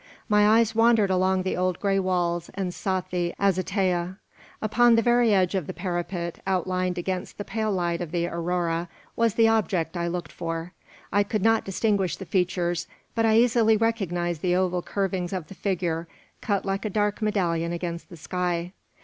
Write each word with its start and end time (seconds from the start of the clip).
My 0.27 0.49
eyes 0.57 0.73
wandered 0.73 1.11
along 1.11 1.43
the 1.43 1.55
old 1.55 1.79
grey 1.79 1.99
walls, 1.99 2.49
and 2.55 2.73
sought 2.73 3.11
the 3.11 3.35
azotea. 3.37 4.17
Upon 4.59 4.95
the 4.95 5.03
very 5.03 5.31
edge 5.31 5.53
of 5.53 5.67
the 5.67 5.75
parapet, 5.75 6.39
outlined 6.47 6.97
against 6.97 7.37
the 7.37 7.43
pale 7.45 7.71
light 7.71 8.01
of 8.01 8.09
the 8.09 8.25
aurora, 8.25 8.89
was 9.15 9.35
the 9.35 9.47
object 9.47 9.95
I 9.95 10.07
looked 10.07 10.31
for. 10.31 10.73
I 11.13 11.21
could 11.21 11.43
not 11.43 11.65
distinguish 11.65 12.15
the 12.17 12.25
features, 12.25 12.87
but 13.13 13.27
I 13.27 13.35
easily 13.37 13.77
recognised 13.77 14.41
the 14.41 14.55
oval 14.55 14.81
curvings 14.81 15.33
of 15.33 15.49
the 15.49 15.53
figure, 15.53 16.07
cut 16.41 16.65
like 16.65 16.83
a 16.83 16.89
dark 16.89 17.21
medallion 17.21 17.71
against 17.71 18.09
the 18.09 18.17
sky. 18.17 18.73